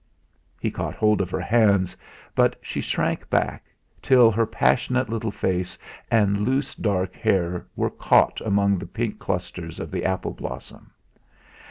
He 0.59 0.71
caught 0.71 0.95
hold 0.95 1.21
of 1.21 1.29
her 1.29 1.39
hands, 1.41 1.95
but 2.33 2.55
she 2.63 2.81
shrank 2.81 3.29
back, 3.29 3.65
till 4.01 4.31
her 4.31 4.47
passionate 4.47 5.09
little 5.11 5.29
face 5.29 5.77
and 6.09 6.39
loose 6.41 6.73
dark 6.73 7.13
hair 7.13 7.67
were 7.75 7.91
caught 7.91 8.41
among 8.41 8.79
the 8.79 8.87
pink 8.87 9.19
clusters 9.19 9.79
of 9.79 9.91
the 9.91 10.03
apple 10.03 10.31
blossom. 10.31 10.89